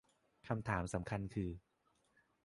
[0.47, 1.49] คำถามสำคัญคือ